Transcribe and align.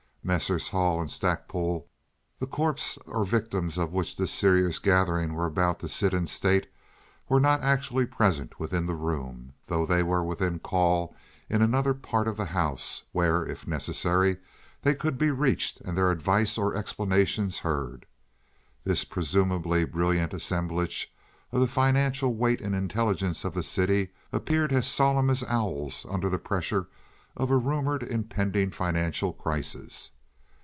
Messrs. 0.23 0.69
Hull 0.69 1.01
and 1.01 1.09
Stackpole, 1.09 1.89
the 2.37 2.45
corpses 2.45 3.01
or 3.07 3.25
victims 3.25 3.79
over 3.79 3.91
which 3.91 4.15
this 4.15 4.29
serious 4.31 4.77
gathering 4.77 5.33
were 5.33 5.47
about 5.47 5.79
to 5.79 5.89
sit 5.89 6.13
in 6.13 6.27
state, 6.27 6.67
were 7.27 7.39
not 7.39 7.63
actually 7.63 8.05
present 8.05 8.59
within 8.59 8.85
the 8.85 8.93
room, 8.95 9.51
though 9.65 9.83
they 9.83 10.03
were 10.03 10.23
within 10.23 10.59
call 10.59 11.15
in 11.49 11.63
another 11.63 11.95
part 11.95 12.27
of 12.27 12.37
the 12.37 12.45
house, 12.45 13.01
where, 13.11 13.43
if 13.43 13.67
necessary, 13.67 14.37
they 14.83 14.93
could 14.93 15.17
be 15.17 15.31
reached 15.31 15.81
and 15.81 15.97
their 15.97 16.11
advice 16.11 16.55
or 16.55 16.75
explanations 16.75 17.57
heard. 17.57 18.05
This 18.83 19.03
presumably 19.03 19.85
brilliant 19.85 20.35
assemblage 20.35 21.11
of 21.51 21.59
the 21.61 21.67
financial 21.67 22.35
weight 22.35 22.61
and 22.61 22.75
intelligence 22.75 23.43
of 23.43 23.55
the 23.55 23.63
city 23.63 24.11
appeared 24.31 24.71
as 24.71 24.85
solemn 24.87 25.31
as 25.31 25.43
owls 25.47 26.05
under 26.07 26.29
the 26.29 26.37
pressure 26.39 26.85
of 27.37 27.49
a 27.49 27.55
rumored 27.55 28.03
impending 28.03 28.69
financial 28.69 29.31
crisis. 29.31 30.11